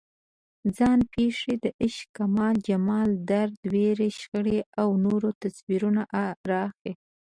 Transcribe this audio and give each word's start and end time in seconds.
ځان 0.77 0.99
پېښې 1.13 1.53
د 1.63 1.65
عشق، 1.83 2.07
کمال، 2.17 2.55
جمال، 2.67 3.09
درد، 3.29 3.57
ویر، 3.73 3.99
شخړو 4.17 4.57
او 4.81 4.87
نورو 5.05 5.29
تصویرونه 5.41 6.01
راخلي. 6.51 6.93